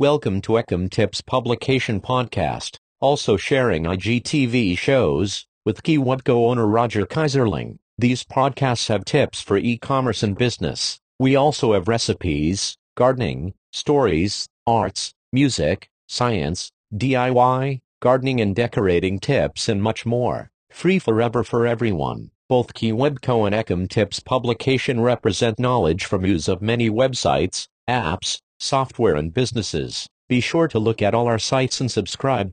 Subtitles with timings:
[0.00, 7.78] Welcome to Ecom Tips Publication Podcast, also sharing IGTV shows with KeyWebCo owner Roger Keyserling.
[7.96, 10.98] These podcasts have tips for e-commerce and business.
[11.20, 19.80] We also have recipes, gardening, stories, arts, music, science, DIY, gardening and decorating tips and
[19.80, 20.50] much more.
[20.72, 22.32] Free forever for everyone.
[22.48, 29.16] Both KeyWebCo and Ecom Tips publication represent knowledge from use of many websites, apps, software
[29.16, 30.06] and businesses.
[30.28, 32.52] Be sure to look at all our sites and subscribe.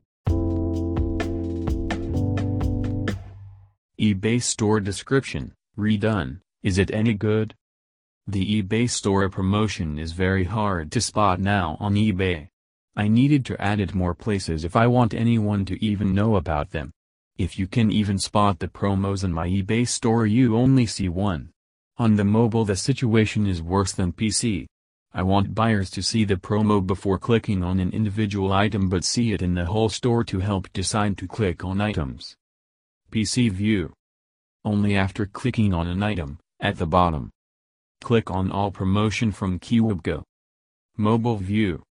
[4.02, 7.54] eBay store description, redone, is it any good?
[8.26, 12.48] The eBay store promotion is very hard to spot now on eBay.
[12.96, 16.70] I needed to add it more places if I want anyone to even know about
[16.70, 16.92] them.
[17.38, 21.50] If you can even spot the promos in my eBay store you only see one.
[21.96, 24.66] On the mobile the situation is worse than PC.
[25.14, 29.32] I want buyers to see the promo before clicking on an individual item but see
[29.32, 32.34] it in the whole store to help decide to click on items.
[33.10, 33.92] PC View.
[34.64, 37.30] Only after clicking on an item, at the bottom.
[38.00, 40.22] Click on All Promotion from KeyWebCo.
[40.96, 41.82] Mobile View.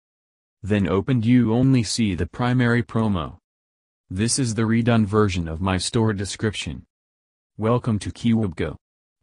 [0.62, 3.36] Then opened you only see the primary promo.
[4.08, 6.86] This is the redone version of my store description.
[7.58, 8.76] Welcome to KeyWebCo.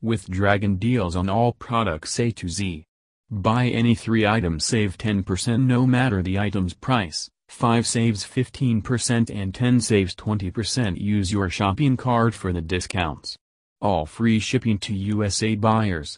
[0.03, 2.85] With Dragon deals on all products A to Z.
[3.29, 9.53] Buy any 3 items save 10% no matter the item's price, 5 saves 15% and
[9.53, 13.37] 10 saves 20% use your shopping card for the discounts.
[13.81, 16.17] All free shipping to USA buyers.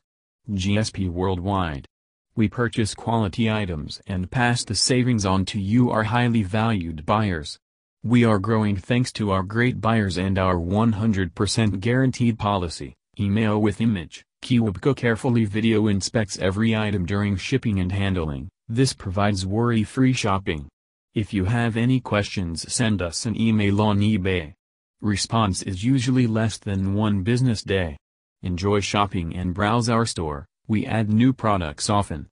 [0.52, 1.88] GSP worldwide.
[2.36, 7.58] We purchase quality items and pass the savings on to you our highly valued buyers.
[8.04, 12.94] We are growing thanks to our great buyers and our 100% guaranteed policy.
[13.20, 14.24] Email with image.
[14.42, 18.50] KeyWebCo carefully video inspects every item during shipping and handling.
[18.68, 20.68] This provides worry-free shopping.
[21.14, 24.54] If you have any questions send us an email on eBay.
[25.02, 27.98] Response is usually less than one business day.
[28.42, 32.28] Enjoy shopping and browse our store, we add new products often.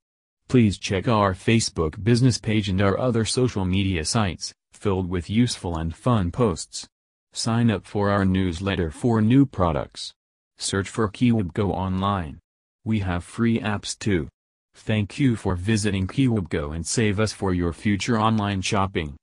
[0.48, 5.78] Please check our Facebook business page and our other social media sites filled with useful
[5.78, 6.88] and fun posts.
[7.34, 10.14] Sign up for our newsletter for new products.
[10.60, 12.40] Search for KeyWebCo online.
[12.84, 14.28] We have free apps too.
[14.74, 19.16] Thank you for visiting KeyWebCo and save us for your future online shopping.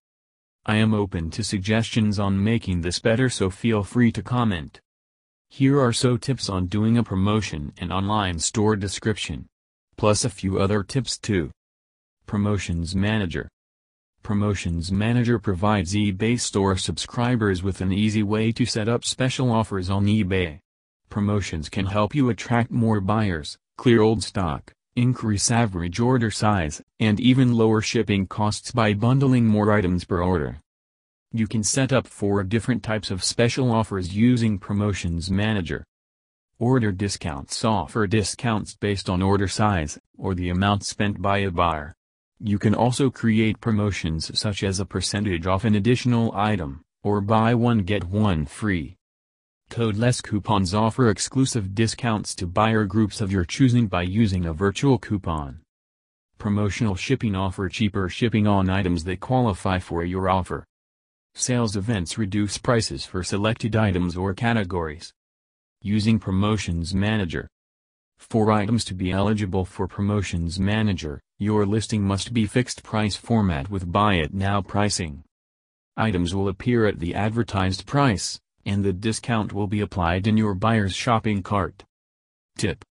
[0.67, 4.81] I am open to suggestions on making this better so feel free to comment.
[5.51, 9.47] Here are so tips on doing a promotion and online store description.
[9.97, 11.51] Plus a few other tips too.
[12.27, 13.49] Promotions Manager
[14.23, 19.91] Promotions Manager provides eBay store subscribers with an easy way to set up special offers
[19.91, 20.61] on eBay.
[21.09, 27.19] Promotions can help you attract more buyers, clear old stock, increase average order size, and
[27.21, 30.61] even lower shipping costs by bundling more items per order.
[31.33, 35.85] You can set up four different types of special offers using Promotions Manager.
[36.61, 41.95] Order discounts offer discounts based on order size, or the amount spent by a buyer.
[42.39, 47.55] You can also create promotions such as a percentage off an additional item, or buy
[47.55, 48.97] one get one free.
[49.75, 54.99] Codeless coupons offer exclusive discounts to buyer groups of your choosing by using a virtual
[54.99, 55.63] coupon.
[56.39, 60.65] Promotional shipping offer cheaper shipping on items that qualify for your offer.
[61.35, 65.13] Sales events reduce prices for selected items or categories.
[65.83, 67.49] Using Promotions Manager.
[68.17, 73.71] For items to be eligible for Promotions Manager, your listing must be fixed price format
[73.71, 75.25] with buy it now pricing.
[75.97, 80.55] Items will appear at the advertised price, and the discount will be applied in your
[80.55, 81.85] buyer's shopping cart.
[82.57, 82.85] Tip.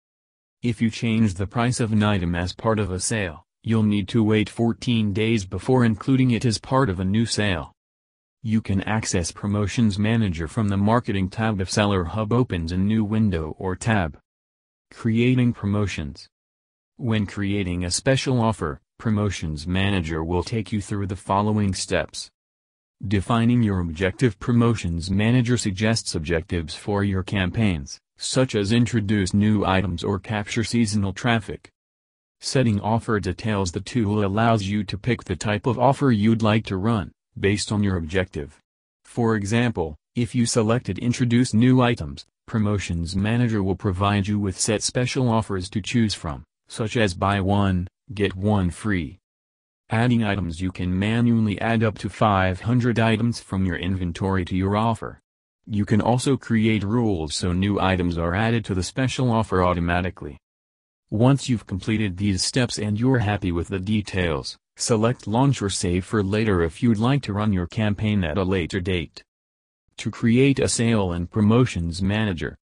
[0.62, 4.08] If you change the price of an item as part of a sale, you'll need
[4.08, 7.72] to wait 14 days before including it as part of a new sale.
[8.42, 13.04] You can access Promotions Manager from the Marketing tab if Seller Hub opens a new
[13.04, 14.18] window or tab.
[14.90, 16.28] Creating Promotions
[16.96, 22.30] When creating a special offer, Promotions Manager will take you through the following steps.
[23.08, 30.04] Defining your objective Promotions Manager suggests objectives for your campaigns, such as introduce new items
[30.04, 31.68] or capture seasonal traffic.
[32.40, 36.64] Setting offer details The tool allows you to pick the type of offer you'd like
[36.66, 38.60] to run, based on your objective.
[39.02, 44.80] For example, if you selected Introduce New Items, Promotions Manager will provide you with set
[44.80, 49.18] special offers to choose from, such as Buy One, Get One Free.
[49.92, 54.74] Adding items You can manually add up to 500 items from your inventory to your
[54.74, 55.20] offer.
[55.66, 60.38] You can also create rules so new items are added to the special offer automatically.
[61.10, 66.06] Once you've completed these steps and you're happy with the details, Select Launch or Save
[66.06, 69.22] for later if you'd like to run your campaign at a later date.
[69.98, 72.56] To create a Sale and Promotions Manager,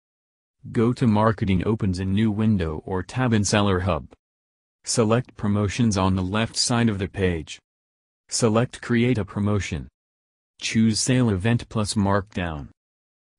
[0.71, 4.13] go to Marketing opens a new window or tab in Seller Hub.
[4.89, 7.59] Select Promotions on the left side of the page.
[8.29, 9.89] Select Create a Promotion.
[10.61, 12.69] Choose Sale Event plus Markdown.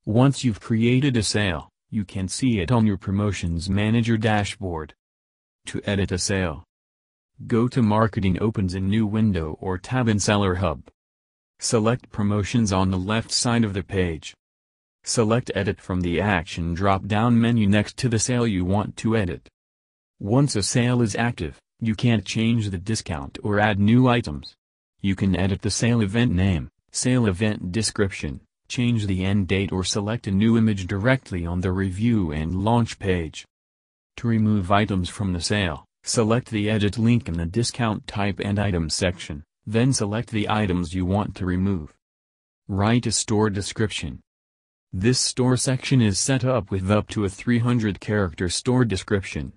[0.06, 4.94] Once you've created a sale, you can see it on your Promotions Manager dashboard.
[5.68, 6.66] To edit a sale,
[7.48, 10.82] go to Marketing opens a new window or tab in Seller Hub.
[11.60, 14.36] Select Promotions on the left side of the page.
[15.06, 19.48] Select Edit from the Action drop-down menu next to the sale you want to edit.
[20.20, 24.56] Once a sale is active, you can't change the discount or add new items.
[25.00, 29.84] You can edit the sale event name, sale event description, change the end date or
[29.84, 33.46] select a new image directly on the review and launch page.
[34.16, 38.58] To remove items from the sale, select the edit link in the discount type and
[38.58, 41.94] item section, then select the items you want to remove.
[42.68, 44.20] Write a store description.
[44.92, 49.54] This store section is set up with up to a 300 character store description.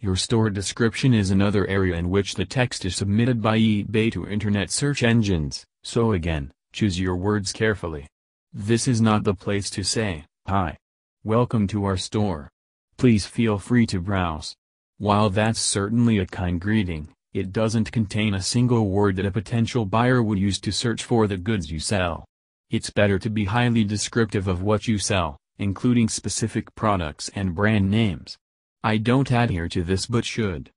[0.00, 4.28] Your store description is another area in which the text is submitted by eBay to
[4.28, 8.06] internet search engines, so again, choose your words carefully.
[8.52, 10.76] This is not the place to say, Hi.
[11.24, 12.48] Welcome to our store.
[12.96, 14.54] Please feel free to browse.
[14.98, 19.84] While that's certainly a kind greeting, it doesn't contain a single word that a potential
[19.84, 22.24] buyer would use to search for the goods you sell.
[22.70, 27.90] It's better to be highly descriptive of what you sell, including specific products and brand
[27.90, 28.38] names.
[28.84, 30.70] I don't adhere to this but should.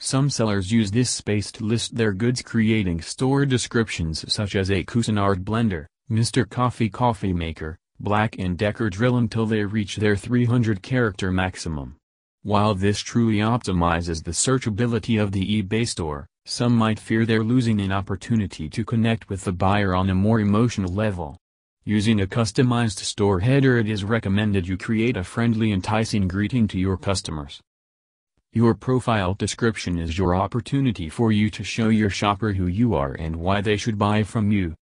[0.00, 4.84] Some sellers use this space to list their goods creating store descriptions such as a
[4.84, 6.48] Cuisinart blender, Mr.
[6.48, 11.96] Coffee coffee maker, Black & Decker drill until they reach their 300 character maximum.
[12.42, 17.80] While this truly optimizes the searchability of the eBay store, some might fear they're losing
[17.80, 21.36] an opportunity to connect with the buyer on a more emotional level.
[21.88, 26.80] Using a customized store header it is recommended you create a friendly enticing greeting to
[26.80, 27.60] your customers.
[28.52, 33.12] Your profile description is your opportunity for you to show your shopper who you are
[33.12, 34.74] and why they should buy from you.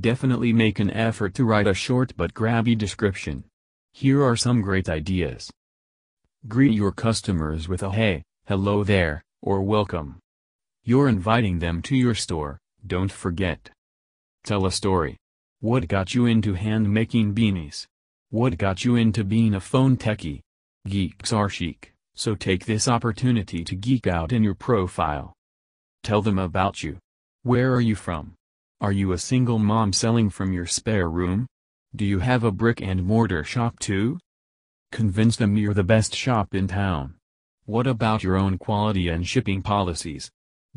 [0.00, 3.44] Definitely make an effort to write a short but grabby description.
[3.92, 5.48] Here are some great ideas.
[6.48, 10.18] Greet your customers with a hey, hello there, or welcome.
[10.82, 13.70] You're inviting them to your store, don't forget.
[14.42, 15.18] Tell a story.
[15.60, 17.88] What got you into hand-making beanies?
[18.30, 20.42] What got you into being a phone techie?
[20.86, 25.32] Geeks are chic, so take this opportunity to geek out in your profile.
[26.04, 26.98] Tell them about you.
[27.42, 28.34] Where are you from?
[28.80, 31.48] Are you a single mom selling from your spare room?
[31.96, 34.20] Do you have a brick and mortar shop too?
[34.92, 37.16] Convince them you're the best shop in town.
[37.64, 40.30] What about your own quality and shipping policies?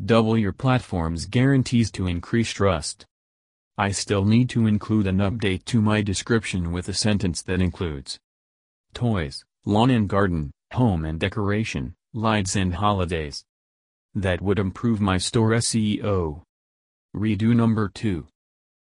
[0.04, 3.06] Double your platform's guarantees to increase trust.
[3.78, 8.18] I still need to include an update to my description with a sentence that includes
[8.92, 13.46] toys, lawn and garden, home and decoration, lights and holidays.
[14.14, 16.42] That would improve my store SEO.
[17.16, 18.26] Redo number 2.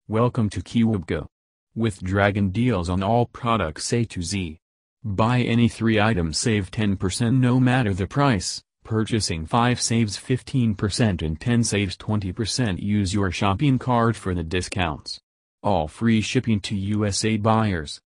[0.06, 1.26] Welcome to KeyWebCo.
[1.74, 4.60] With Dragon deals on all products A to Z.
[5.02, 8.62] Buy any 3 items save 10% no matter the price.
[8.88, 15.20] Purchasing 5 saves 15% and 10 saves 20% use your shopping card for the discounts.
[15.62, 18.00] All free shipping to USA buyers.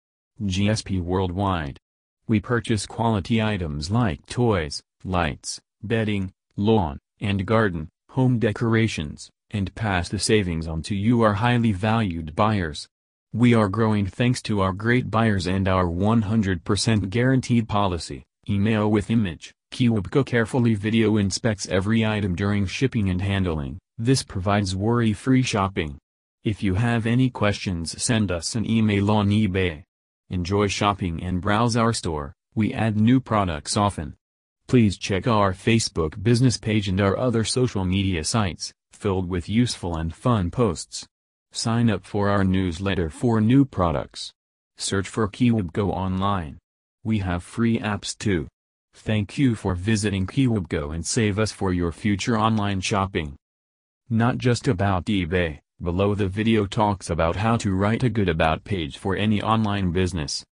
[0.43, 1.78] GSP Worldwide.
[2.26, 10.09] We purchase quality items like toys, lights, bedding, lawn, and garden, home decorations, and pass
[10.09, 12.88] the savings on to you our highly valued buyers.
[13.35, 19.11] We are growing thanks to our great buyers and our 100% guaranteed policy, email with
[19.11, 19.52] image.
[19.73, 25.97] KeyWebCo carefully video inspects every item during shipping and handling, this provides worry-free shopping.
[26.45, 29.85] If you have any questions send us an email on eBay.
[30.29, 34.15] Enjoy shopping and browse our store, we add new products often.
[34.67, 39.97] Please check our Facebook business page and our other social media sites, filled with useful
[39.97, 41.07] and fun posts.
[41.53, 44.33] Sign up for our newsletter for new products.
[44.77, 46.59] Search for KeyWebCo online.
[47.05, 48.47] We have free apps too.
[48.94, 53.37] Thank you for visiting KeyWebCo and save us for your future online shopping.
[54.09, 58.64] Not just about eBay, below the video talks about how to write a good about
[58.64, 60.44] page for any online business.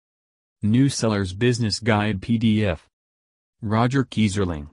[0.62, 2.79] New Seller's Business Guide PDF
[3.62, 4.70] Roger Keyserling